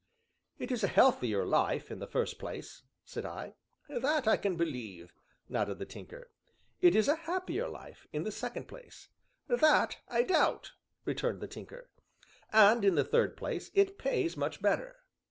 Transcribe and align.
"It 0.57 0.71
is 0.71 0.83
a 0.83 0.87
healthier 0.87 1.45
life, 1.45 1.91
in 1.91 1.99
the 1.99 2.07
first 2.07 2.39
place," 2.39 2.81
said 3.05 3.23
I. 3.23 3.53
"That, 3.87 4.27
I 4.27 4.35
can 4.35 4.55
believe," 4.55 5.13
nodded 5.47 5.77
the 5.77 5.85
Tinker. 5.85 6.31
"It 6.81 6.95
is 6.95 7.07
a 7.07 7.15
happier 7.29 7.67
life, 7.67 8.07
in 8.11 8.23
the 8.23 8.31
second 8.31 8.67
place." 8.67 9.09
"That, 9.47 9.99
I 10.07 10.23
doubt," 10.23 10.71
returned 11.05 11.39
the 11.39 11.47
Tinker. 11.47 11.91
"And, 12.51 12.83
in 12.83 12.95
the 12.95 13.03
third 13.03 13.37
place, 13.37 13.69
it 13.75 13.99
pays 13.99 14.35
much 14.35 14.59
better." 14.59 14.95